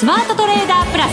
[0.00, 1.12] スマートトレーダープラス。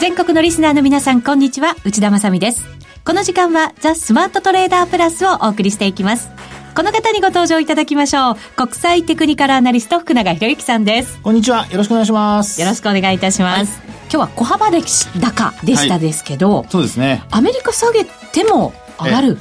[0.00, 1.76] 全国のリスナーの皆さんこんにちは。
[1.84, 2.64] 内田まさです。
[3.04, 6.30] この時間はザ・スマートトレーダープラスをお送りしていきます。
[6.74, 8.36] この方にご登場いただきましょう。
[8.56, 11.20] 国際テクニカルアナリスト福永博之さんです。
[11.20, 11.66] こんにちは。
[11.70, 12.62] よろしくお願いします。
[12.62, 14.80] よろしくお願いいたします、はい、今日は小幅で
[15.20, 17.24] 高でしたですけど、はい、そうですね。
[17.30, 19.38] アメリカ下げても上がる、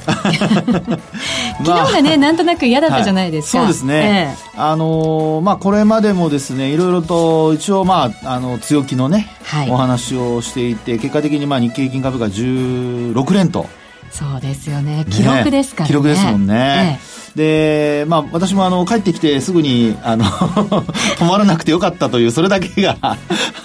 [1.64, 3.58] 昨日がね、なんとなく嫌だったじゃないですか。
[3.58, 3.94] はい、そうですね。
[3.94, 13.66] ええ、あのー、まあ、これまでもですね、いろいろと、一応、まあ、あの、強気のね、はい、お話をしていて、結果的に、まあ、日経平均株価16連と。
[14.10, 15.06] そうですよね。
[15.08, 15.88] 記録ですからね。
[15.88, 16.98] 記録ですもんね。
[17.06, 20.24] えで、まあ、私もあの帰ってきてすぐにあの
[21.18, 23.16] 止まらなくてよかったという、それだけが あ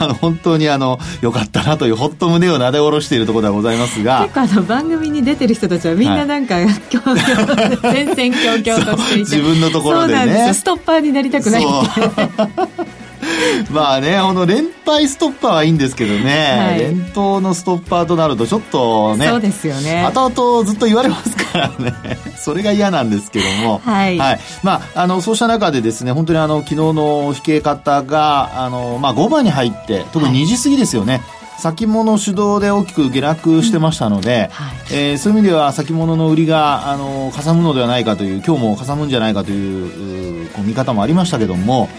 [0.07, 4.21] の本当にあのよかったなという、ほっと胸をなで下ろしているところではございますが。
[4.23, 9.35] 結構あの番組に出てる人たちはみんななんか、 はい、戦々恐々としていて。
[9.35, 10.19] 自分のところでね。
[10.19, 12.94] そうなんですストッパーになりたくないって
[13.71, 20.03] まあね、あの、連敗ストッパーはいいんですけどね、はい、連投のストッパーとなるとちょっとね、そうですよね。
[20.03, 21.93] 後々ずっと言われますからね、
[22.37, 24.17] それが嫌なんですけども、はい。
[24.17, 24.39] はい。
[24.63, 31.13] まあ、あの、そうした中でですね、本当にあの、昨日の引け方が、あの、まあ、5番に入って、特に2時過ぎですよね。
[31.13, 31.21] はい
[31.57, 41.89] 先物主導で大きく下落してましたので、うんはい、えー、そういう意味では先物の売りがあのかさむのではないかという今日もかさむんじゃないかというこう見方もありましたけども、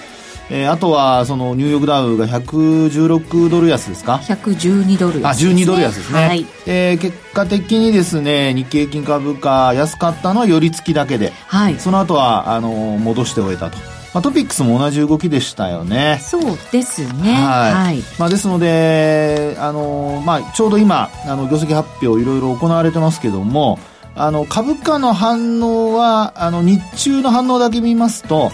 [0.50, 13.78] えー、あとはそのニューヨークダウが116ドル安ですか？112ドル安、ね、あ12ドル安ですね、はい、えー、結果的にですね日経平均株価安かったのは寄り付きだけで、はい、その後はあの戻して終えたと。
[14.14, 16.18] まあ、トピックスも同じ動きでしたよね。
[16.22, 17.34] そうですね。
[17.34, 17.72] はい。
[17.74, 23.78] はい、まあ、ですので、あの、まあ、ちょうど今、あの、業績発表いろいろ行われてますけども、
[24.14, 28.52] あの、株価の反応は、あの、日中の反応だけ見ますと、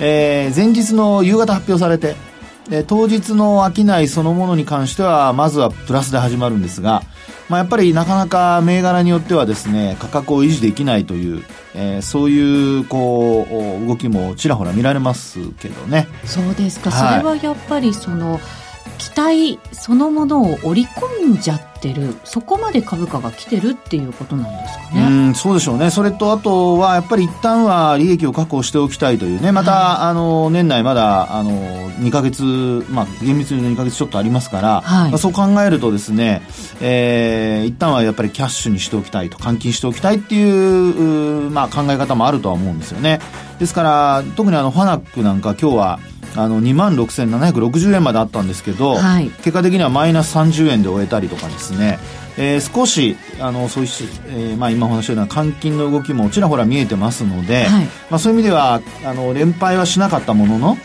[0.00, 2.16] えー、前日の夕方発表されて、
[2.68, 7.02] で当日の商いそのものに関してはまずはプラスで始まるんですが、
[7.48, 11.44] まあ、やっぱりなかなか銘柄によってはですね価格を維持できないという、
[11.74, 13.46] えー、そういうこ
[13.82, 16.08] う動きもちらほら見られますけどね。
[16.24, 18.40] そうですか、はい、それはやっぱりその
[18.98, 25.02] 期待そのものを織り込んじゃってるそこまで株価が来てるっていうことなんですかね。
[25.02, 25.90] うんそうでしょうね。
[25.90, 29.52] それとあとはやっぱり一旦は利益を確保しておきたいというね。
[29.52, 31.50] また、はい、あの年内まだあの
[32.00, 32.42] 2か月
[32.88, 36.42] まあ厳密に2か月ちょっとありますから、はい、まあ、そう考えるとですね、
[36.80, 43.20] えー、一旦はやっぱりキャッシュにしておきたいと換金しておきたいっていうまあ、考え方もあるとは思うんですよね。
[43.58, 46.00] ですから特にあのファナックなんか今日は
[46.36, 51.98] あの2万6760円まであったんですけど、はい、結果的にはマイナス30円で終えたりとかですね、
[52.36, 53.90] えー、少しあのそういう、
[54.28, 60.76] えーまあ、今お話したような換金の動きもちらほら見えてますので、はい、まあ、そういう意味ではあの連敗はしなかったものの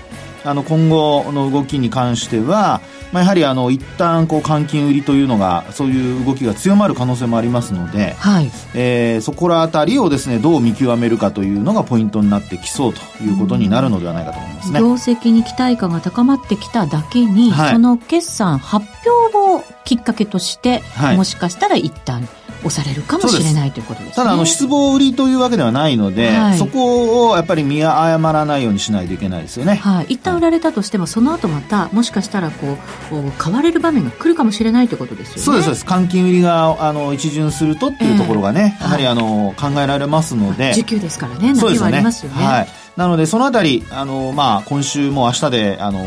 [0.44, 8.52] あの今後の動きに関しては、まあ、やはりあの一旦こう換金売りというのがそういう動きが強まる可能性もありますので、はい。
[8.74, 14.80] えー、そこら辺りをですねどう見極めるかというのがポイントになってきそうということになるのではないかと思いますね。
[14.80, 22.28] 業績に期待感が高まってきただけに、はい、その決算発表をきっかけとして、はい、もしかしたら一旦
[22.64, 29.76] 押されるかもしれないということです、ね、ただあの失望売りというわけではないので、はい、そこをやっぱり見誤らないようにしないといけないですよね。
[29.76, 32.78] はい、一旦売られたとしても、その後またもしかしたらこ
[33.12, 35.42] う買われる場面が来るかもしれないということですよね。
[35.42, 35.86] そうですそうです。
[35.86, 40.74] 換金売りがあの一巡するとっていうところがね、えー、やはりあの、考えられますので。
[40.74, 41.56] 時給ですからね。
[41.56, 41.88] そうですね。
[41.88, 42.46] ありますよね。
[42.46, 42.68] はい。
[43.00, 46.04] なので、そのあたり、あの、まあ、今週も明日で、あの、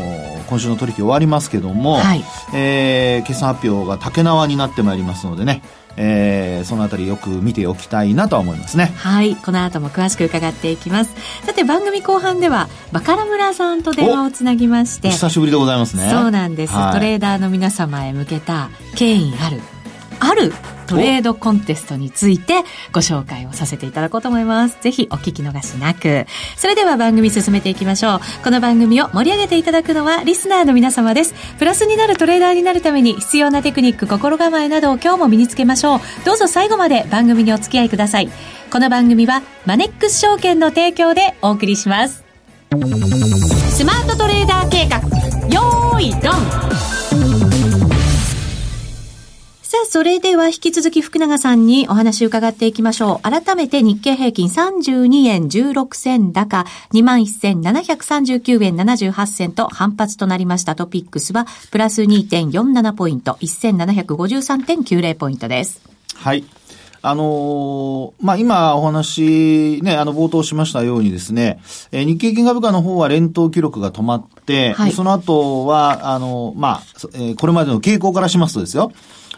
[0.47, 5.63] 今週の取引終わりますけども、はい、えー、決算発表が竹縄になってまいりますのでね、
[5.97, 8.93] えー、そのあたりよく見ておきたいなとは思いますね。
[8.95, 9.35] はい。
[9.35, 11.13] この後も詳しく伺っていきます。
[11.45, 15.09] さて番組後半では、バカラ村さんと電話をつなぎまして。
[15.09, 16.09] 久しぶりでございますね。
[16.09, 19.61] そうなんです、はい、トレーダーの皆様へ向けた権威ある、
[20.19, 20.53] ある
[20.87, 24.77] トレードコンテストについてご紹介をさせていただこうと思います。
[24.81, 26.25] ぜひお聞き逃しなく。
[26.57, 28.19] それでは番組進めていきましょう。
[28.43, 31.33] この番組を盛り上げていただくのはリスナーの皆様です。
[31.57, 35.99] プラスになるトレーダーになるために必要なテクニック、心構えなどを今日も身につけましょう。
[36.25, 38.29] どうぞ最後まで番組にお付き合いください。
[38.71, 42.23] この番組はマネックス証券の提供でお送りします。
[43.69, 44.97] スマートトレーダー計画、
[45.49, 46.92] よーいドン
[49.83, 53.29] あ、それでは引き続き福永さんにお話を伺っていきましょう。
[53.29, 65.81] 改めて日経平均32円16銭高、21,739円78銭と反発となりましたトピックスは、プラス2.47ポイント、1753.90ポイントです。
[66.15, 66.43] はい。
[67.05, 71.59] あのー、まあ、今お話、ね、あの、冒頭しましたようにですね、
[71.91, 76.83] えー、日経金株価の方は連投記録が止まって、はい、その後は、あの、まあ、
[77.15, 78.93] えー、これまでの傾向からしますとですよ、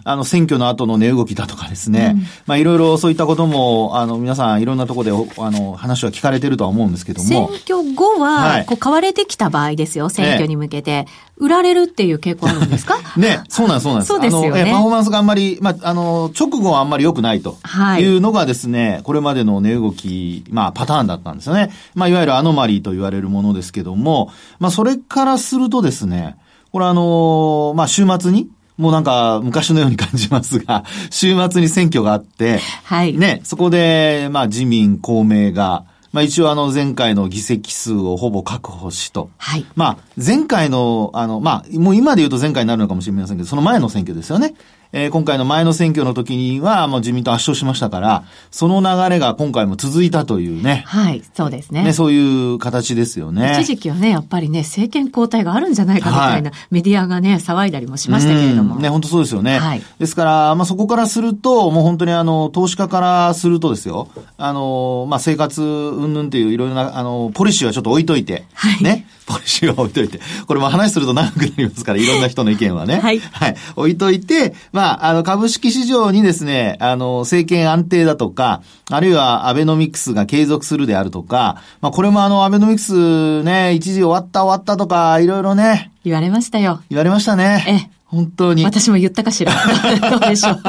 [0.08, 7.28] あの、選挙の後の値動きだとかですね、うん、まあ、いろいろそういったことも、あの、皆さんいろんなところで、あの、話は聞かれてるとは思うんですけども。
[7.28, 11.08] 選挙後は、こう、買われてきた場合ですよ、選挙に向けて。
[11.38, 12.98] 売られるっていう傾向あるんですか？
[13.18, 14.08] ね、そうなんです、そうなんです。
[14.10, 14.72] そうですよね。
[14.72, 17.58] パフォーマンスがあんまり、まあ、あの、直後はあんまり良くないと。
[17.64, 18.04] はい。
[18.04, 21.72] いうのがですね、これまでの値動き、まあ、パターンだったんですよね。
[21.96, 24.30] まあ、いわゆるアノマリーと言われるものですけども、
[24.60, 26.38] まあ、それからするとですね、
[26.72, 33.14] これあの、まあ、週末に、もうなんか昔のように感じますが、 週末に選挙があって、はい。
[33.14, 39.30] ね、そこで、まあ自民、公明が、まあ一応あの前回の議席数をほぼ確保しと。
[39.38, 39.66] はい。
[39.76, 44.56] まあ前回の、あの、まあもう今で言うと前回になるのかもしれませんけど、その前の選挙ですよね。
[44.98, 50.86] えー、今回の前の選挙の時には、もう自民党圧勝しましたから、その流れが今回も続いたというね。
[50.88, 51.84] はい、そうですね。
[51.84, 53.58] ね、そういう形ですよね。
[53.60, 58.76] 一時期はね、やっぱりね、政権交代があるんじゃないかみたいな、はい、メディアがね、騒いだりもしましたけれども。
[58.76, 59.60] ね、本当そうですよね。
[59.60, 59.82] はい。
[60.00, 64.08] ですから、まあそこからすると、もう本当にあの、投資家からするとですよ、
[64.38, 68.82] あの、まあ生活云々っていういろいろな、あの、ポリシーはちょっと置いといて、はい。
[68.82, 69.08] ね。
[69.28, 70.22] ポリシーは置いといて。
[70.48, 73.00] これも話すると長くなりますから、いろんな人の意見はね。
[73.02, 73.20] はい。
[73.20, 73.56] はい。
[73.76, 85.92] 置いといて、まあ、あの、株式市場にですね、あの、政権安定だとか、あるいはアベノミクスが継続するであるとか、まあ、これもあの、アベノミクスね、一時終わった終わったとか、いろいろね。
[86.04, 86.82] 言われましたよ。
[86.90, 87.66] 言われましたね。
[87.68, 87.95] ええ。
[88.16, 88.64] 本当に。
[88.64, 89.52] 私も言ったかしら。
[90.10, 90.64] どうでしょう。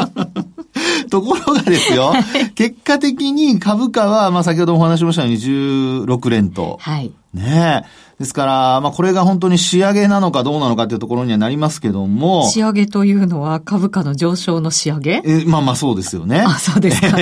[1.08, 2.12] ところがですよ、
[2.54, 6.78] 結果的に株価は、まあ先ほどお話しましたように16連と。
[6.80, 7.12] はい。
[7.32, 8.06] ねえ。
[8.18, 12.48] ですから、まあこれが本当に仕上げなのかどうなのかっていうところにはなりますけども。
[12.48, 15.22] 仕上げというのは株価の上昇の仕上げ？
[15.24, 16.40] えまあまあそうですよね。
[16.40, 17.16] あ、そうですか。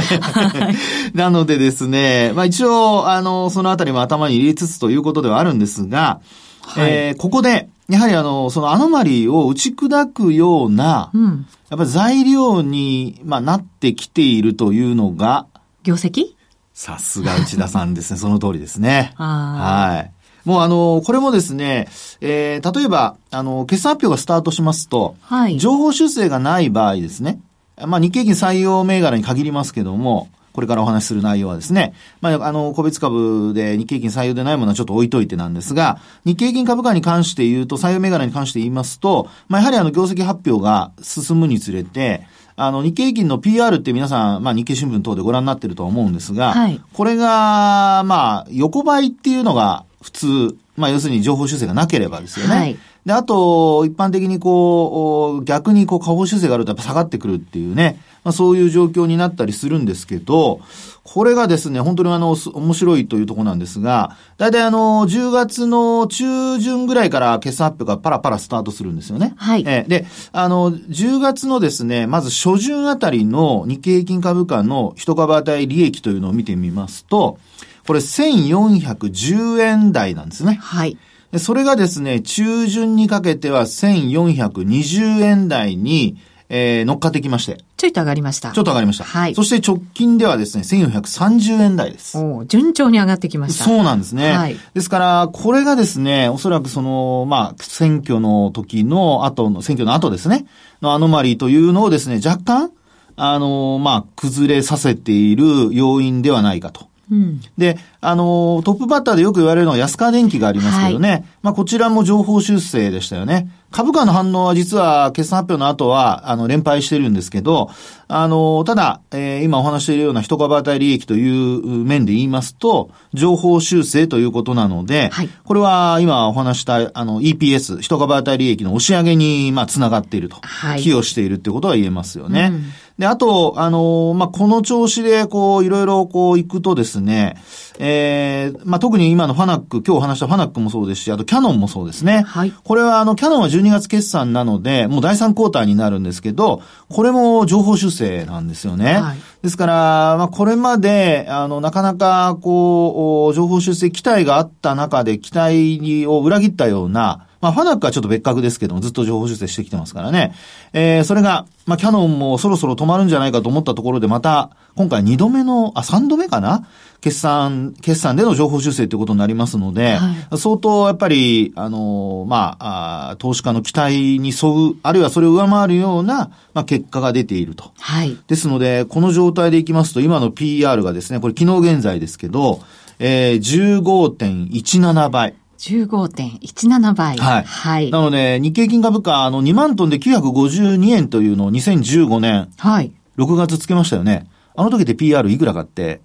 [1.14, 6.20] なのでですね、まあ一応、あの、そのあたりも頭に入れつつということではあるんですが、
[6.66, 15.46] はい、えー、ここで、やはりあの、そのアノマリーを打ち砕くような、うん、やっぱり材料に、まあ、なってきているというのが、
[15.82, 16.34] 業績？
[16.72, 18.18] さすが内田さんですね。
[18.18, 19.12] その通りですね。
[19.16, 20.48] はい。
[20.48, 21.88] もうあの、これもですね、
[22.20, 25.58] えー、例えば、あの、決算発表がスタートしますと、はい。
[25.58, 27.38] 情報修正がない場合ですね。
[27.86, 42.22] まあ、日経金採用銘柄に限りますけども、これからお話しする内容はですね、まあ、あの、個別株で日経金採用でないものはちょっと置いといてなんですが、日経金株価に関して言うと、採用銘柄に関して言いますと、まあ、やはりあの、業績発表が進むにつれて、
[42.54, 52.54] あの、日経平均の PR って皆さん、まあ、日経新聞等でご覧になってるとは思うんですが、はい、これが、まあ、横ばいっていうのが普通、まあ、要するに情報修正がなければですよね。
[52.54, 60.60] はいで、あと、一般的にこう、逆にこう、下方修正があるとやっぱ下がってくるっていうね、まあそういう状況になったりするんですけど、
[61.02, 69.34] これがですね、本当にあの、面白いというところなんですが、大体あの、10月の中旬ぐらいから決算発表がパラパラスタートするんですよね。
[69.36, 69.64] はい。
[69.66, 77.38] えー、で、あの、10月のですね、まず初旬あたりの日経平均株価の一株当たり利益というのを見てみますと、
[77.86, 80.54] これ1410円台なんですね。
[80.54, 80.96] はい。
[81.38, 86.16] それがですね、中旬にかけては1420円台に、
[86.48, 87.64] えー、乗っかってきまして。
[87.76, 88.52] ちょいと上がりました。
[88.52, 89.04] ちょっと上がりました。
[89.04, 89.34] はい。
[89.34, 92.18] そして直近ではですね、1430円台です。
[92.18, 93.64] お順調に上がってきました。
[93.64, 94.32] そうなんですね。
[94.32, 94.56] はい。
[94.74, 100.46] ですから、これがですね、おそらくその、まあ、選挙の時の後の、選挙の後ですね、
[100.82, 102.70] のアノマリーというのをですね、若干、
[103.16, 106.88] あの、まあ、崩れさせている要因ではないかと。
[107.10, 111.10] うん、で、あの、トップバッターでよく言われるのは安川電機がありますけどね。
[111.10, 113.50] はい、まあ、こちらも情報修正でしたよね。
[113.70, 117.70] 株価の反応は実は決算発表の後は、あの、連敗してるんですけど、
[118.06, 130.36] あの、ただ、えー、今お話しているような一株当たり利益という面で言いますと、情報修正ということなので、はい、これは今お話した、あの、EPS、一株当たり利益の押し上げに、まあ、つながっていると。
[130.42, 132.50] はい、寄与しているっていうことは言えますよね。
[132.52, 132.64] うん
[132.98, 137.36] で、あと、あのまあ、この調子で、こう、いろいろ、こう、行くとですね、
[137.80, 142.22] えー、まあ、特に今のファナック、今日話したファナックもそうですし、あとキャノンもそうですね。
[142.22, 142.52] はい。
[142.52, 149.00] これは、あの、キャノンは12月決算なので、もう第3クォーターになるんですけど、これも情報修正なんですよね。
[149.00, 149.18] はい。
[149.42, 149.74] ですから、
[150.16, 160.34] まあ、これまで、あの、なかなか、こう、情報修正期待があった中で、期待を裏切ったような、まあ、ファナックはちょっと別格ですけども、ずっと情報修正してきてますからね。
[160.72, 166.66] えー、それが、まあ、キャノンもそろそろ止まるんじゃないかと思ったところで、また、今回2度目の、あ、3度目かな？
[167.02, 177.72] 決算、決算での情報修正ということになりますので、はい、相当やっぱり、あの、まああ、投資家の期待に沿う、あるいはそれを上回るような、まあ、結果が出ていると。
[177.78, 178.16] はい。
[178.26, 182.62] ですので、この状態でいきますと、今の PR がですね、これ昨日現在ですけど、
[182.98, 185.34] えー、15.17倍。
[185.58, 187.16] 15.17倍。
[187.16, 187.44] はい。
[187.44, 187.90] はい。
[187.90, 192.48] なので、日経金株価、あの、2万トンで952円というのを2015年。
[192.56, 192.92] はい。
[193.16, 194.28] 6月つけましたよね。
[194.56, 196.00] あの時って PR いくらかって、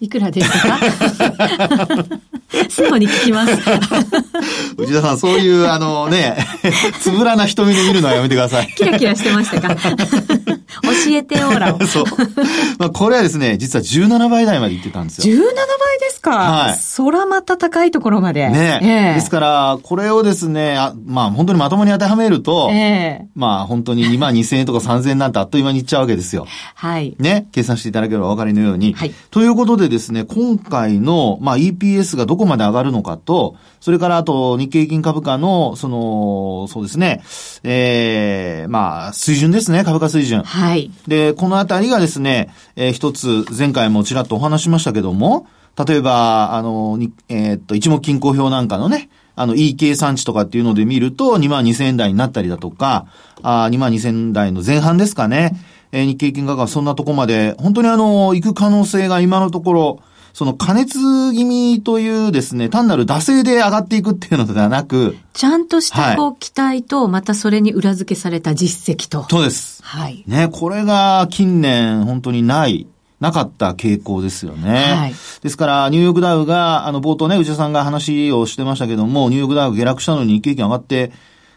[0.00, 0.78] いくらですか？
[2.68, 3.52] 素直に聞きます。
[4.78, 6.36] 内田さん、そういう、あのね、
[7.00, 8.72] つぶらな瞳で見るのはやめてください。
[8.76, 9.74] キラキラしてましたか？
[9.74, 9.76] 教
[11.08, 11.86] えてオーラを。
[11.86, 12.04] そう。
[12.78, 15.34] まあ、これはですね、実は17倍台まで行ってたんですよ。
[15.34, 15.48] 17倍
[16.00, 16.30] ですか？
[16.30, 16.78] はい。
[16.96, 18.48] 空また高いところまで。
[18.50, 19.10] ねえ。
[19.12, 26.46] えですから、これをですね、あまあ、本当にまともに当てはめると、ええまあ、本当に2万2000円とか3000円なんてあっという間にいっちゃうわけですよ。
[26.74, 27.14] はい。
[27.18, 27.46] ね。
[27.52, 28.92] 計算していただければお分かりのように。
[28.94, 29.14] はい。
[29.30, 37.22] ということでですね、今回の、まあ、EPS がどこまで上がるのかと、それからあと、日経平均株価の、その、そうですね、
[37.62, 40.42] ええー、まあ、水準ですね、株価水準。
[40.42, 40.90] はい。
[41.06, 45.46] で、このあたりがですね、えー、一つ、前回もちらっとお話しましたけども、
[45.86, 53.06] 例えば、あの、えー、っと、一目均衡表なんかのね、あの、いい計算値とかっていうので見ると、2万2000円台になったりだとか、
[53.42, 55.52] あ2万2000円台の前半ですかね。
[55.92, 60.00] えー、日経金額がそんなとこまで、本当にあの、行く可能性が今のところ、
[60.32, 60.98] その加熱
[61.32, 69.26] 気味というですね、単なる惰性で上がっていくっていうのではなく、ちゃんとしたこう、期待と、またそれに裏付けされた実績と。
[69.30, 69.82] そうです。
[69.82, 70.24] はい。
[70.26, 72.86] ね、これが近年本当にない。
[73.18, 74.94] なかった傾向ですよね。
[74.94, 75.14] はい。
[75.40, 81.12] ですから、ニューヨークダウが、あの、冒頭ね、内田さんが話をしてましたけども、ニューヨークダウが下落したのに日経平均上がって、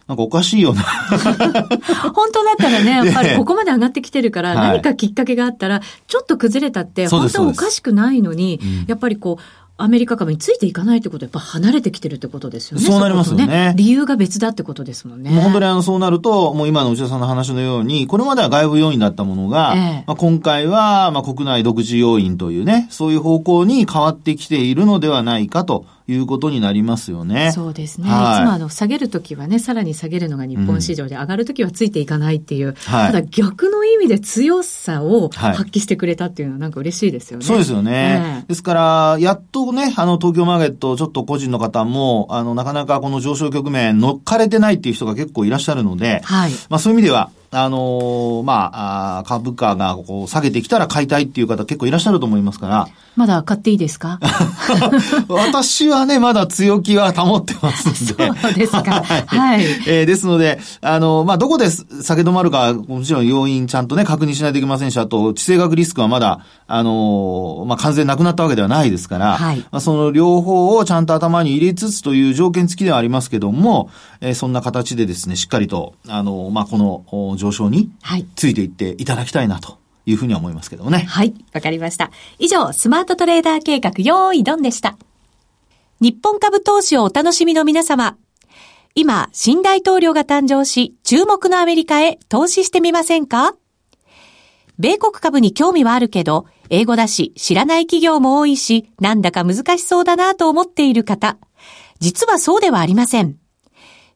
[0.09, 0.81] なんかおかしいよな。
[2.15, 9.43] 本当だったらね、やっぱりここまで上がってきてるから、何かきっかけがあったら、ちょっと崩れたって、本当はおかしくないのに、やっぱりこう、
[9.77, 12.85] アメリカ株についていかないってことは、やっぱ離れてきてるってことですよね。
[12.85, 13.45] そうなりますよね。
[13.45, 15.29] ね理由が別だってことですもんね。
[15.29, 25.85] もう本当にあの、そうなると、もう今の内田さんの話のように、これまでは外部要因だったものが、ええ、まあ、今回は、まあ、国内独自要因というね、そういう方向に変わってきているのではないかと。
[26.09, 27.51] いうことになりますよね。
[27.51, 28.09] そうですね。
[28.09, 37.45] はい、いつもあの、下げるときはね、さらに下げるのが日本市場で、上がるときはついていかないっていう、ただ逆の意味で強さを発揮してくれたっていうのはなんか嬉しいですよね。
[37.45, 38.45] そうですよね。
[38.47, 46.51] ですから、やっとね、あの、東京マーケット、ちょっと個人の方も、あの、なかなかこの上昇局面乗っかれてないっていう人が結構いらっしゃるので、はい。
[46.69, 52.87] まあそういう意味では、あのー、まああ、株価がこう下げてきたら買いたいっていう方結構いらっしゃると思いますから。
[53.15, 54.19] まだ買っていいですか？
[55.27, 58.27] 私はね、まだ強気は保ってますんで。
[58.41, 59.03] そうですか。
[59.27, 59.63] はい。
[59.87, 69.57] えー、ですので、あの、まあ、どこで下げ止まるか、もちろん要因ちゃんとね、確認しないといけませんし、あと、地政学リスクはまだ、あの、まあ、完全なくなったわけではないですから、はい。
[69.71, 73.89] まあ、その両方をちゃんと頭に入れつつという条件付きではありますけども、
[74.21, 77.89] えー、そんな形でですね、しっかりと、あの、まあ、この上昇に、
[78.35, 79.79] ついていっていただきたいなと。
[80.05, 80.99] いうふうには思いますけどもね。
[81.07, 81.35] はい。
[81.53, 82.09] わかりました。
[82.39, 84.97] 以上、スマートトレーダー計画、用意ドンでした。
[85.99, 88.17] 日本株投資をお楽しみの皆様。
[88.95, 93.53] 今、新大統領が誕生し、注目のアメリカへ投資してみませんか？
[94.79, 101.37] 米国株に興味はあるけど、英語だし、知らない企業も多いし、なんだか難しそうだなと思っている方。
[101.99, 103.35] 実はそうではありません。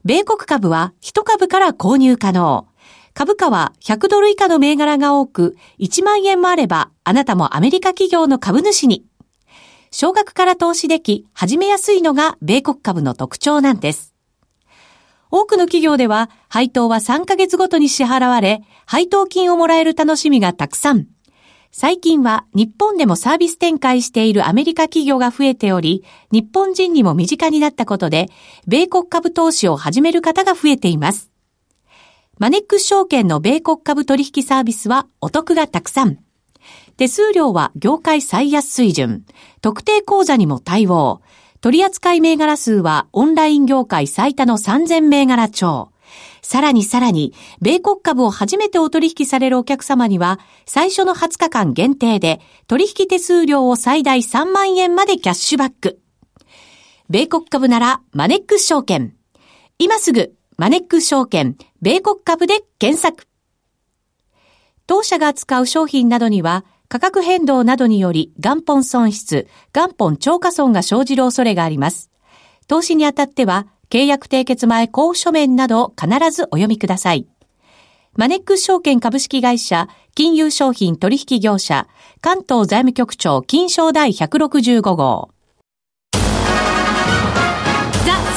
[0.05, 2.65] 米国株は1株から購入可能。
[3.13, 9.05] 株価は100ドル以下の銘柄が多く、1万円もあれば、あなたもアメリカ企業の株主に。
[9.91, 14.15] 少額から投資でき、始めやすいのが米国株の特徴なんです。
[15.29, 21.07] 多くの企業では、配当は3ヶ月ごとに支払われ、配当金をもらえる楽しみがたくさん。
[21.71, 28.29] 最近は日本でもサービス展開しているアメリカ企業が増えており、日本人にも身近になったことで、
[28.67, 31.32] 米国株投資を始める方が増えています。
[32.39, 36.17] マネックス証券の米国株取引サービスはお得がたくさん。
[36.97, 39.23] 手数料は業界最安水準。
[39.61, 41.21] 特定口座にも対応。
[41.61, 45.91] 取扱銘柄数はオンライン業界最多の3000銘柄超。
[46.41, 55.99] さらにさらに、米国株を初めてお取引されるお客様には、最初の20日間限定で、取引手数料を最大3万円までキャッシュバック。
[57.09, 59.15] 米国株なら、マネックス証券。
[59.79, 63.27] 今すぐ、マネックス証券、米国株で検索。
[64.87, 72.09] 当社が扱う商品などには、価格変動などにより元本損失、元本超過損が生じる恐れがあります。
[72.69, 77.27] 投資にあたっては、契約締結前交付書面などを必ずお読みください。
[78.15, 81.89] マネックス証券株式会社、金融商品取引業者、
[82.21, 85.31] 関東財務局長金賞第165号。
[86.13, 86.19] ザ・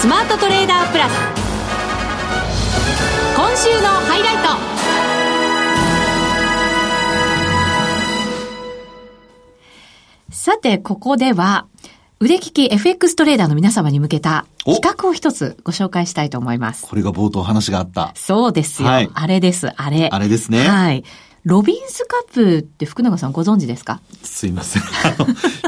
[0.00, 1.45] スマートトレーダープラス。
[3.56, 4.36] 今週のハイライ
[10.28, 10.34] ト。
[10.34, 11.66] さて、ここでは、
[12.20, 16.86] 腕利き FX トレーダーの皆様に向けた企画を一つご紹介したいと思います。
[16.86, 18.12] これが冒頭話があった。
[18.14, 18.88] そうですよ。
[18.88, 20.10] はい、あれです、あれ。
[20.12, 20.68] あれですね。
[20.68, 21.02] はい。
[21.44, 24.02] ロビンスカップって福永さんご存知ですか？
[24.22, 24.82] すいません。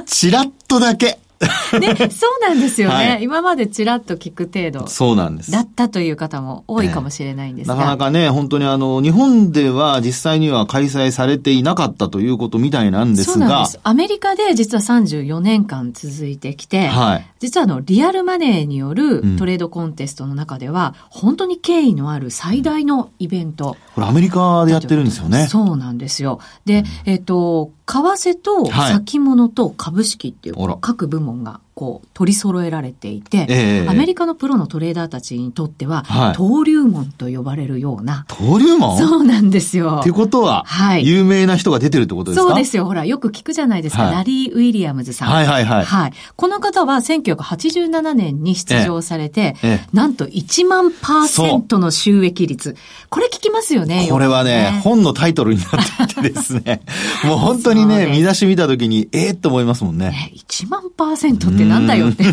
[0.04, 1.18] チラッとだけ。
[1.78, 2.95] ね、そうなんですよね。
[2.95, 4.88] はい、今までちらっと聞く程度。
[4.88, 5.52] そうなんです。
[5.52, 13.33] だったという方も多いかもしれないんですが、なかなかね、本当にあの、日本では実際には開催されていなかったということみたいなんですが。
[13.35, 13.80] そうなんです。
[13.83, 23.76] アメリカで実は34年間続いてきて、はい、実はあの、リアルマネーによるトレードコンテストの中では、うん、本当に権威のある最大のイベント。
[23.95, 25.47] これアメリカでやってるんですよね。
[25.47, 26.40] そうなんですよ。
[26.64, 31.61] で、えっ、ー、と、為替と先物と株式っていう各部門が。
[31.78, 38.26] こう取り揃えられていて、えー、アメリカのプロのトレーダーたちにとっては、はい、登竜門と呼ばれるような。
[38.28, 38.99] 登竜門？
[38.99, 39.99] そうなんですよ。
[40.00, 42.49] ってことは、はい、有名な人が出てるってことですか？
[42.49, 42.85] そうですよ。
[42.85, 44.06] ほら、よく聞くじゃないですか。
[44.06, 45.28] はい、ラリー・ウィリアムズさん。
[45.30, 45.85] はいはいはい。
[45.85, 46.12] はい。
[46.35, 52.75] この方は1987年に出場されて、ええ、なんと1万パーセントの収益率。
[53.08, 54.08] これ聞きますよね。
[54.11, 56.80] これはね、ね本のタイトルになっていてですね。
[57.25, 60.11] もう本当にね、見出し見たときに、ええー、と思いますもんね。
[60.11, 62.25] ね1万パーセントってなんだよって。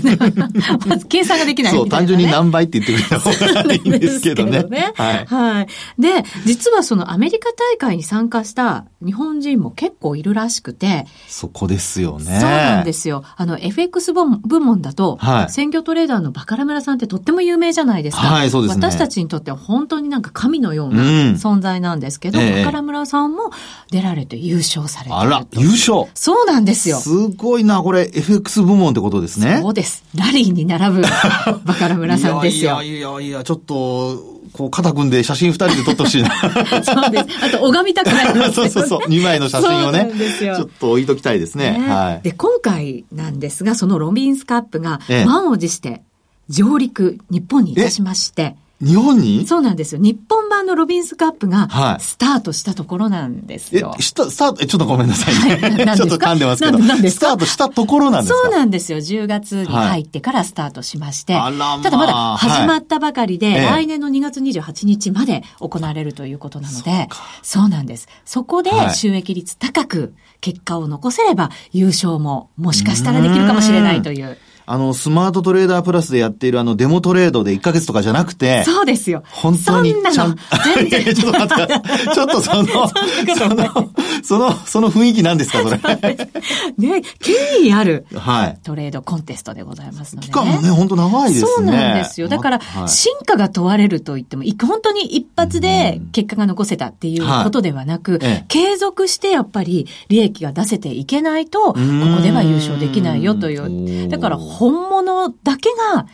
[0.87, 4.61] まず計算ができない、ね、そう、単純に何倍って言ってくれた方がいいんですけどね。
[4.63, 5.25] どねはい。
[5.25, 5.67] はい。
[5.99, 11.05] で、実はそのアメリカ大会に参加した日本人も結構いるらしくて。
[11.27, 12.39] そこですよね。
[12.39, 13.23] そうなんですよ。
[13.35, 14.25] あの、FX 部
[14.59, 18.23] 門だと、はい、専業トレーダーのバカラ村さんってとっても有名じゃないですか。
[18.23, 18.87] はい、そうですね。
[18.87, 21.01] 私たちにとっては本当になんか神のような
[21.33, 23.51] 存在なんですけど、うん、バカラ村さんも
[23.91, 26.97] 出られて優勝されてあら、優勝そうなんですよ。
[26.97, 29.59] すごいな、これ FX 部門ってことですね。
[29.61, 30.03] そうです。
[30.15, 31.01] ラリーに並ぶ
[31.65, 32.81] バカラ村さんですよ。
[32.81, 36.29] いやいやいや、ちょっと、こう、肩組んで写真二人で撮ってほしいな。
[36.83, 37.25] そうです。
[37.45, 38.99] あと、拝みたくなります、ね、そうそうそう。
[39.07, 40.11] 二枚の写真をね。
[40.39, 41.71] ちょっと置いときたいですね。
[41.71, 42.21] ねはい。
[42.23, 46.01] で、今回なんですが、そのロビンスカップが、満を持して
[46.49, 49.47] 上陸、日本にいたしまして、日本に？
[49.47, 50.01] そうなんですよ。
[50.01, 53.89] 日本版のロビンスカップがスタートしたところなんですよ。
[53.89, 55.85] はい、え、スタスタート、ちょっとごめんなさいね。
[55.85, 56.77] はい、 ちょっと噛んでますけど。
[56.79, 58.39] スタートしたところなんですか？
[58.43, 58.97] そうなんですよ。
[58.97, 61.33] 10月に入ってからスタートしまして。
[61.33, 67.07] はい、ただまだ始まったばかりで、はい、来年の2月28日まで行われるということなので、
[67.43, 68.09] そうなんです。
[68.25, 74.37] そこで収益率高く結果を残せれば優勝ももしかしたらできるかもしれないという。
[74.67, 79.23] あの、スマートトレーダープラスでやっているあの、デモトレードで1ヶ月とかじゃなくて、そうですよ。
[79.29, 80.35] 本当にちゃん、
[80.75, 81.73] 全然 ちょっと待って、
[82.13, 83.91] ちょっとその、その、
[84.23, 85.77] その、その雰囲気なんですか、それ？
[86.77, 88.57] ね、権威ある、はい。
[88.63, 90.33] トレードコンテストでございますので、ね。
[90.33, 91.51] 期間もね、本当長いですね。
[91.57, 92.27] そうなんですよ。
[92.27, 104.09] だから、進化が問われると言っても、本当に一発で結果が残せたっていうことではなく、継続してやっぱり利益が出せていけないと、ここでは優勝できないよという。
[104.09, 106.07] だから、本物だけが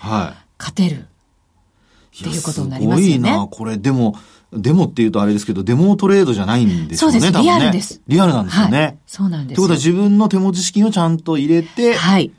[0.58, 1.08] 勝てる、
[2.20, 3.14] っていうことになりますよね。
[3.14, 3.78] すごいな、これ。
[3.78, 4.16] でも、
[4.54, 7.20] デモっていうとあれですけど、デモトレードじゃないんですよね。
[7.20, 8.02] そうです、リアルです。
[8.08, 8.80] リアルなんですよね。
[8.80, 9.56] はい、そうなんです。
[9.56, 12.32] ということは自分の手持ち資金をちゃんと入れて、はい。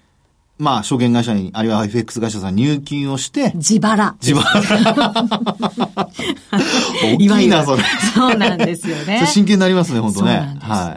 [0.59, 3.53] まあ、証券会社に、あるいは FX 会社さんに入金をして。
[3.55, 4.15] 自腹。
[4.21, 4.61] 自腹。
[7.03, 7.83] 大きいな、それ。
[8.15, 9.27] そうなんですよね。
[9.33, 10.57] 真剣になりますね、本当ね。
[10.61, 10.97] は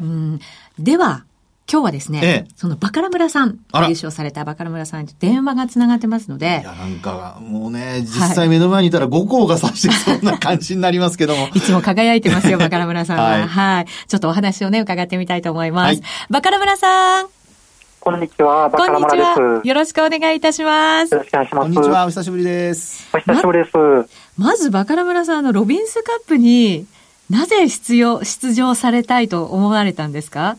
[0.80, 0.84] い。
[0.84, 1.24] では、
[1.72, 6.62] 今日はですね、ええ、そのバカラ村さん、優勝されたバカラ村さんと電話がつながってますので。
[6.62, 11.48] いや、なんか、もうね、実際目の前にいたら5校が指してそうな感じになりますけども。
[11.56, 13.48] いつも輝いてますよ、 バカラ村さんは、はい。
[13.48, 13.86] はい。
[14.08, 15.88] ちょっとお話をね、伺ってみたいと思います。
[15.88, 17.28] はい、バカラ村さん。
[18.00, 19.24] こんにちは、バカラ村で
[19.64, 19.68] す。
[19.68, 21.12] よろしくお願いいたします。
[21.16, 21.64] よろしくお願いします。
[21.64, 23.08] こんにちは、お久しぶりです。
[23.12, 23.76] お久しぶりです。
[24.38, 26.86] ままず、バカラ村さん、の、ロビンスカップに
[27.32, 30.58] なぜ出場、出場されたいと思われたんですか？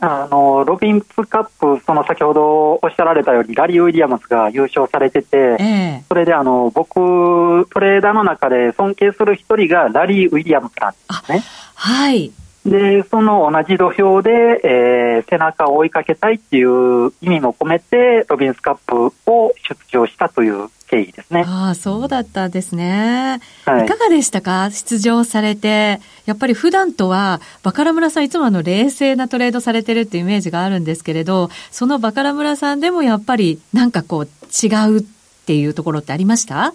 [0.00, 11.42] あのロビンスカップ、その先ほどおっしゃられたように、ラリー・ウィリアムズが優勝されてて、えー、それであの僕、トレーダーの中で尊敬する一人がラリー・ウィリアムズなんですね。
[11.74, 12.32] はい。
[12.66, 14.30] で、その同じ土俵で、
[14.64, 21.44] えー、背中を追いかけたいっていう意味も込めて、ロビンスカップを出場したという経緯ですね。
[21.46, 23.40] ああ、そうだったんですね。
[23.64, 24.70] はい、いかがでしたか？
[24.70, 26.00] 出場されて。
[26.26, 35.04] やっぱり普段とは、バカラ村さんいつもあの冷静なトレードされてるっていうイメージがあるんですけれど、そのバカラ村さんでもやっぱりなんかこう違うっ
[35.44, 36.72] っていうところってありました？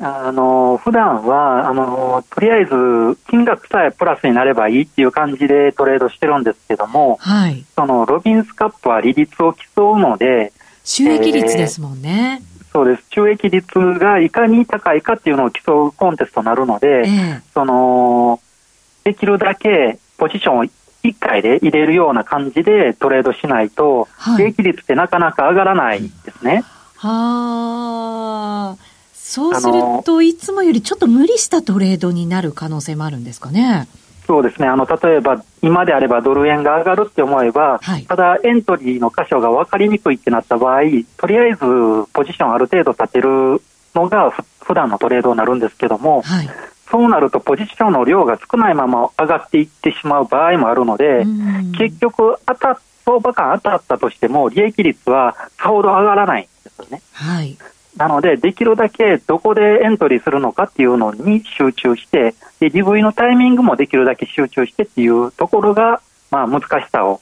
[0.00, 7.64] あの、普段は、あの、とりあえず、金額さえプラスになればいいっていう感じでトレードしてるんですけども、はい。
[7.74, 10.52] その、ロビンスカップは利率を競うので、
[10.84, 12.40] 収益率ですもんね。
[12.40, 13.04] えー、そうです。
[13.10, 18.40] 収益率がいかに高いかっていうのを競うコンテストになるので、えー、その、
[19.04, 20.70] できるだけポジションを1
[21.18, 26.64] 回で入れるような感じでトレードしないと、はい、利益率ってなかなか上がらないですね。
[26.96, 28.92] はあ。
[29.12, 29.72] そうする
[30.04, 33.88] と、いつもよりちょっと無理したトレードになる可能性もあるんですかね。
[34.26, 34.68] そうですね。
[34.68, 40.82] あの、例えば、今であればドル円が上がるって思えば、はい、ただエントリーの箇所が分かりにくいってなった場合、
[41.16, 41.58] とりあえず
[42.12, 43.60] ポジションある程度立てる
[43.94, 44.30] のが
[44.60, 46.50] 普段のトレードになるんですけども、はい、
[46.90, 51.24] そうなるとポジションの量が少ないまま上がっていってしまう場合もあるので、
[51.78, 57.02] 結局当た相場感当たったとしても利益率はさほど上がらないんですよね。
[57.12, 57.58] はい。
[57.96, 66.00] なので、できるだけどこでエントリーするのかっていうのに集中して、で、利食いのタイミングもできるだけ集中してっていうところが、
[66.30, 67.20] まあ、難しさを、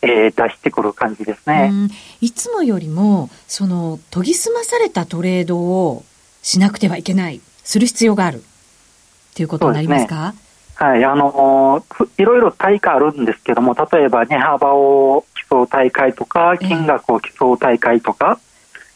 [0.00, 1.72] えー、出してくる感じですね。
[2.20, 6.04] いつもよりも、その、研ぎ澄まされたトレードを
[6.42, 8.38] しなくてはいけない、する必要がある。
[8.38, 10.34] っていうことになりますか？
[10.74, 11.84] はい、あの
[12.18, 18.51] いろいろ大会あるんですけども、例えば値幅を競う大会とか、金額を競う大会とか、えー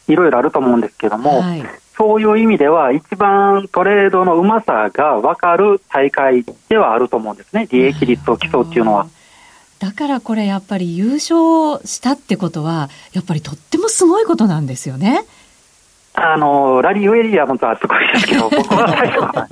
[0.07, 1.63] いろいろあると思うんですけども、はい、
[1.97, 9.07] そういう意味では、一番トレードのうまさが分かる大会ではあると思うんですね、利益率を競うっていうのは。
[9.79, 15.23] だからこれやっぱり優勝したってことは、やっぱりとってもすごいことなんですよね。
[16.19, 19.47] あの、ラリー・ウェリアムとはすごいですけど、 僕は最初は。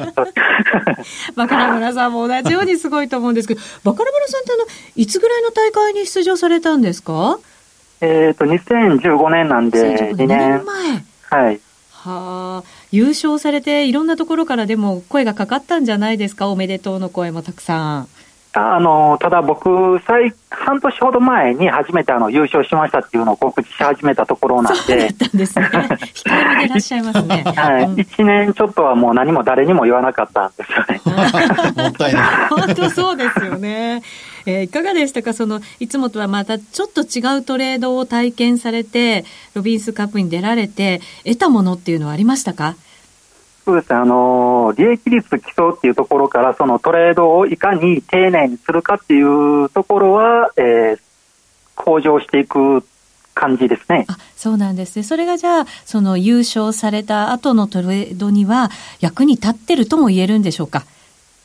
[1.36, 4.64] バカラ村さんも同じようにすごいと思うんですけど、バカラ村さんってあの、
[4.96, 7.38] いつぐらいの大会に出場されたんですか？
[8.02, 10.64] えっ、ー、と、2015年なんで、2年。
[10.66, 11.44] 前。
[11.44, 11.60] はい。
[12.06, 18.08] はあ、優勝されていろんなところからでも声がかかったんじゃないですか、おめでとうの声もたくさん。
[18.58, 27.44] あのただ僕、最半年ほど前に初めてあの優勝しましたっていうのを告知し始めたところなんで、そうですね、 控えめでいらっしゃいますね。
[27.44, 31.02] はい、うん、1年ちょっとはもう何も誰にも言わなかったんですよね。
[31.76, 32.24] もったいない。
[32.50, 34.02] 本当そうですよね。
[34.46, 42.76] えー、いかがでしたか、そのいつもとはまたちょっと違うトレードを体験されて、ロビンスカップに出られて、得たものっていうのはありましたか？
[43.66, 51.00] そうですね、あの利益率競うっていうところから、そのトレードをいかに丁寧にするかっていうところは、えー、
[51.76, 52.86] 向上していく
[53.34, 54.06] 感じですね。
[54.08, 55.04] あそうなんですね。
[55.04, 60.86] それがじゃあ、その優勝された後のトレードには役に立ってるとも言えるんでしょうか？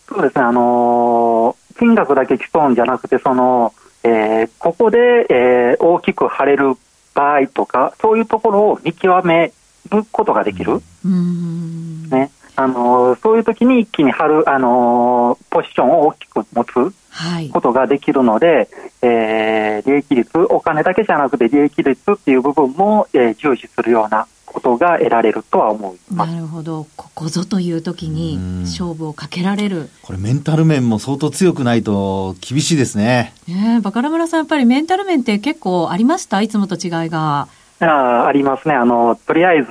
[0.07, 3.73] そうですね、あのー、金額だけ競うんじゃなくて、その、
[4.05, 4.99] えー、ここで、
[5.31, 6.75] えー、大きく晴れる
[7.15, 9.53] 場合とか、そういうところを見極め
[9.91, 10.83] ることができる。
[12.11, 12.31] ね。
[12.57, 16.95] あのそういう時に一気に張る、あのポジションを大きく持つ
[17.53, 18.69] ことができるので、はい、
[19.03, 26.33] えー、利益率、お金だけじゃなくて利益率っていう部分も、えー、重視するようなことが得られるとは思います。
[26.33, 26.87] なるほど。
[26.97, 29.89] ここぞという時に勝負をかけられる。
[30.03, 33.33] これメンタル面も相当強くないと厳しいですね。
[33.47, 36.43] ねバカラ村さん、やっぱりメンタル面って結構ありました？
[36.43, 37.49] いつもと違いが。
[37.81, 38.75] あありますね。
[38.75, 39.71] あの、とりあえず、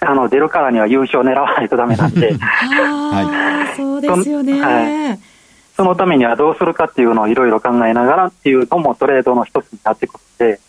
[0.00, 2.34] あの、出るからには優勝狙わないとダメなんで。
[2.38, 3.76] はい。
[3.76, 4.60] そうですよね。
[4.60, 5.20] はい。
[5.76, 10.60] そのためにはどうするかっていうのをいろいろ考えながらっていうのもトレードの一つになってくるので。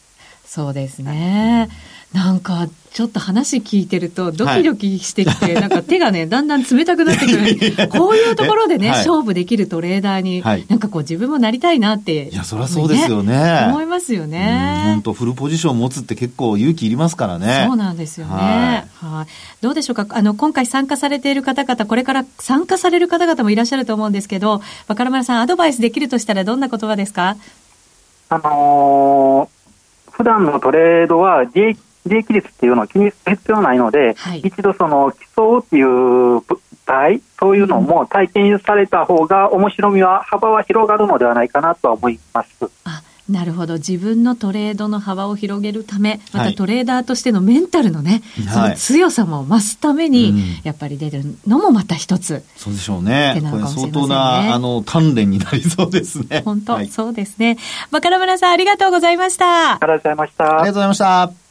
[0.46, 1.70] そうですね。
[2.16, 7.90] なんか、ちょっと話聞いてると、ドキドキしてきて、はい、なんか手がね、 だんだん冷たくなってくる。
[7.90, 12.30] こういうところでね、はい、勝負できるトレーダーに、はい、なんかこう自分もなりたいなって。
[12.30, 13.66] いや、そりゃそうですよね。
[13.68, 14.84] 思いますよね。
[14.86, 17.66] 本当フルポジションを持つって結構勇気いりますからね。
[17.68, 18.32] そうなんですよね。
[18.34, 19.28] はい。
[19.62, 20.06] どうでしょうか？
[20.12, 27.36] あの、今回参加されている方々、これから参加される方々もいらっしゃると思うんですけど、若村さん、アドバイスできるとしたらどんな言葉ですか？
[28.30, 36.42] あのー、普段のトレードは利益利益率っていうのは気にする必要ないので、はい、一度その競うっていう
[36.86, 42.70] 場合、そういうのも体験された方が面白みは、幅は広がるのではないかなとは思います。
[42.84, 43.76] あなるほど。
[43.76, 53.42] 自分のトレードの幅を広げるためまたトレーダーとしてのメンタルのね、はい、その強さも増すために、やっぱり出るのもまた一つ、そうでしょうね。
[53.50, 56.44] これ相当なあの鍛錬になりそうですね。
[56.46, 57.58] 本当、はい、そうですね。
[57.90, 59.72] バカラ村さんありがとうございました。
[59.72, 60.46] ありがとうございました。
[60.46, 61.45] ありがとうございました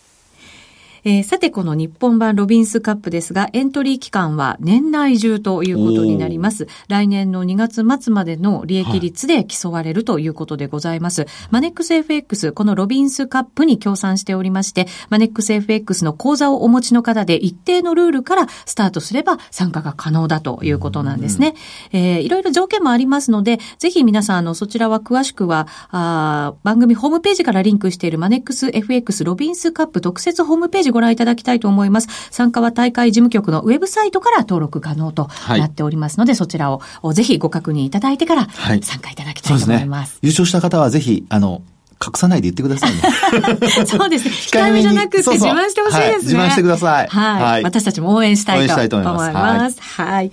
[1.05, 6.67] えー、さて、この日本版ロビンスカップですが、エントリー期間は年内中ということになります。
[6.89, 11.23] 来年の2月末までの利益率で競われるということでございます。
[11.23, 21.55] はい、マネックス FX、このロビンスカップに協賛しておりまして、マネックス FX の口座をお持ちの方で一定のルールからスタートすれば参加が可能だということなんですね。
[21.93, 32.09] うん、えー、いろいろ条件もありますので、ぜひ皆さん、あの、そちらは詳しくは、あ番組ホームページからリンクしているマネックス FX ロビンスカップ特設ホームページご覧いただきたいと思います。
[32.31, 39.99] 参加は大会事務局のウェブサイトから登録可能となっておりますので、はい、そちらをぜひご確認いただいてから参加いただきたいと思います。
[39.99, 41.63] はい、すね、優勝した方はぜひ、あの、
[42.05, 43.03] 隠さないで言ってくださいね。
[43.87, 44.31] そうですね。
[44.31, 46.05] 控えめじゃなくて自慢してほしいですね。
[46.05, 47.09] はい、自慢してください。
[47.09, 47.43] はい。
[47.43, 49.33] はい、私たちも応援したいと思います。
[49.33, 49.81] ます。
[49.81, 50.31] はい、はい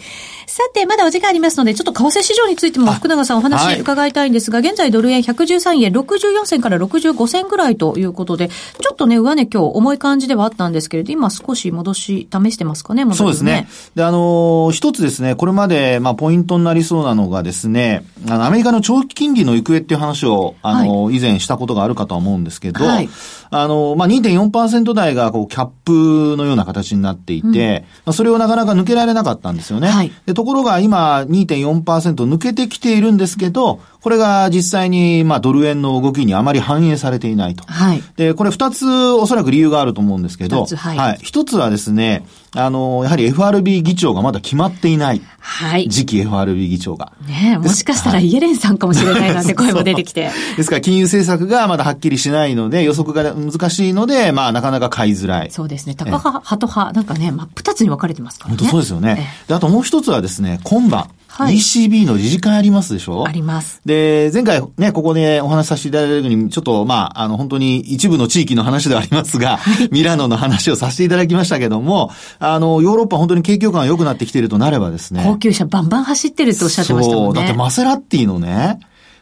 [0.52, 13.14] さて、まだお時間ありますので、ちょっと為替市場についても福永さんお話伺いたいんですが、はい、現在ドル円113円64銭から65銭ぐらいということで、ちょっとね、上値今日重い感じではあったんですけれど、今少し戻し、試してますかね、ね。
[13.16, 13.70] そうですね。
[13.96, 23.10] で、あのー、一つですね、これまで、まあ、ポイントになりそうなのがですね、あの、アメリカの長期金利の行方っていう話を、あのーはい、以前したことがあるかとは思うんですけど、はい
[23.52, 29.90] あの、まあ、2.4%台がこうキャップのような形になっていて、うん、それをなかなか抜けられなかったんですよね。
[29.90, 37.64] はい、でところが今2.4%抜けてきているんですけど、これが実際に、まあ、ドル円の動きにあまり反映されていないと。
[37.66, 38.04] はい。
[38.16, 40.98] で、これ二つおそらく理由があると思うんですけど、はい。
[40.98, 41.20] はい。
[41.22, 45.22] 一つはですね、あの、やはり FRB 議長がまだ決まっていない。
[45.40, 45.88] はい。
[45.88, 47.14] 次期 FRB 議長が。
[47.28, 50.32] ねもしかしたらイエレンさんかもしれないなんて 声も出てきて。
[50.58, 55.52] ですから金融政策がまだはっきりしないので、予測が難しいので、まあなかなか買いづらい。
[55.52, 55.94] そうですね。
[55.94, 58.58] 高派、ハト派、なんかね、真っ二つに分かれてますからね。
[58.58, 59.32] 本当そうですよね。
[59.48, 61.08] で、あともう一つはですね、今晩。
[61.34, 63.26] はい、ECB の理事会ありますでしょ？
[63.26, 63.82] あります。
[63.86, 75.24] で、前回ね、ここでお話しさせていただいたように、ちょっと、まあ、あの、本当に一部の地域の話ではありますが、はい、ミラノの話をさせていただきましたけども、あの、ヨーロッパ本当に景況感が良くなってきているとなればですね。
[75.26, 77.40] 高級車バンバン走ってるとおっしゃってましたもんね。
[77.40, 78.80] そう、だってマセラッティのね、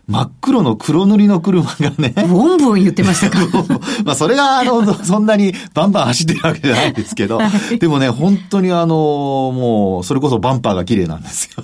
[0.09, 2.13] 真っ黒の黒塗りの車がね。
[2.27, 3.39] ボンボン言ってましたか？
[4.03, 11.63] まあそれがあの、 そんなにバンバン走ってるわけじゃないですけど、はい、でもね、本当にあの、もう、それこそバンパーが綺麗なんですよ。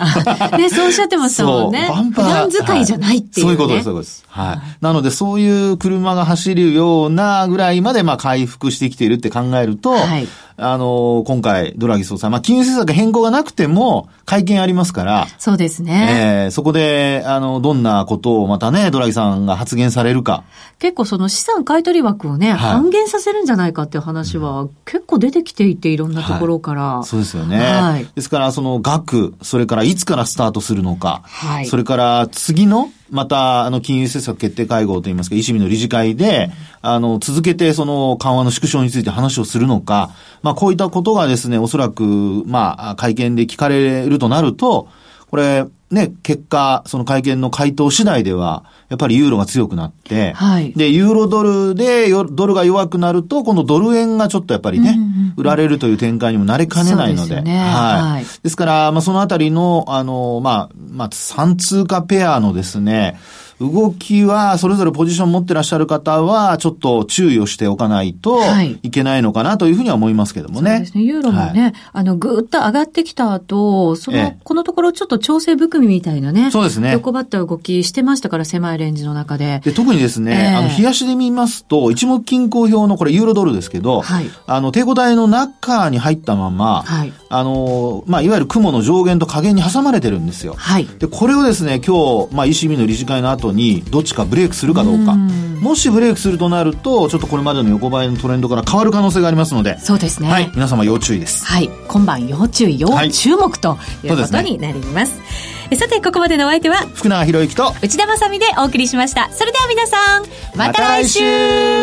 [0.59, 1.87] ね、そうおっしゃってましたもんね。
[1.89, 2.25] バンパー。
[2.25, 4.25] 普段使いじゃないっていう、ねはい、そういうことです、そういうことです。
[4.27, 4.59] はい。
[4.79, 15.27] なので、そういう車が走るようなぐらいまで、まあ回復してきているって考えると、はい、あの、今回、ドラギ総裁、まあ、金融政策変更がなくても、会見ありますから。
[15.37, 16.45] そうですね。
[16.45, 20.43] えー、そこで、あの、どんなことをまたね、ドラギさんが発言されるか。
[20.79, 26.81] 結構その資産買取枠をね、はい、半減させるんじゃないかっていう話は、結構出てきていて、いろんなところから。
[26.99, 27.57] はい、そうですよね。
[27.57, 28.07] はい。
[28.15, 31.21] ですから、その額、それからいつからスタートするのか。
[31.25, 31.65] はい。
[31.65, 36.49] それから次の、また、あの、金融政策決定会合といいますか、維新の理事会で、
[36.81, 42.03] あの、続けてその緩和の縮小について話をするのか、まあ、こういったことがですね、おそらく、
[42.45, 44.87] まあ、会見で聞かれるとなると、
[45.35, 58.11] これ、ね、結果、その会見の回答次第では、やっぱりユーロが強くなって、はい、で、ユーロドルでドルが弱くなると、今度ドル円がちょっとやっぱりね、うんうんうん、売られるという展開にもなりかねないので、でね、はい。
[58.13, 63.19] はい、ですから、まあ、そのあたりの、あの、まあ、まあ、3通貨ペアのですね、
[63.59, 68.41] 動きは、それぞれポジション持ってらっしゃる方は、ちょっと注意をしておかないと
[68.83, 70.71] いけないのかなというふうには思いますけどもね。
[70.71, 71.03] そうですね。
[71.03, 76.51] ユーロもね、はい、あの、ぐーっと上がってきた後、その、ええ、このところちょっと調整含みみたいなね。
[76.51, 76.91] そうですね。
[76.91, 79.61] 横ばった動きしてましたから、狭いレンジの中で。
[79.63, 90.55] で、特にですね、えー、あの、冷やしで見ますと、一目均衡表のこれ、ユーロドルですけど、はい、あの、抵抗体の中に入ったまま、はい、あの、まあ、いわゆる雲の上限と下限に挟まれてるんですよ。
[90.57, 90.85] はい。
[90.85, 95.13] で、これをですね、今日、まあ、ECB の理事会の後に、どっちかブレイクするかどうか。
[95.13, 99.79] もしブレイクするとなると、ちょっとこれまでの横ばいのトレンドから変わる可能性がありますので。
[99.79, 100.29] そうですね。
[100.29, 100.51] はい。
[100.53, 101.45] 皆様要注意です。
[101.45, 101.69] はい。
[101.87, 105.19] 今晩要注意、要注目ということになります。
[105.19, 109.29] はい、さて、ここまでのお相手は、福永博之と内田まさみでお送りしました。
[109.31, 110.23] それでは皆さん、
[110.55, 111.21] また来週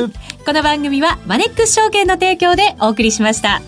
[0.02, 0.10] ま、
[0.44, 3.62] この番組はマネックス証券の提供でお送りしました。